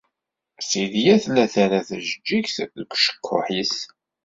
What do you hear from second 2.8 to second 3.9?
ucekkuḥ-is.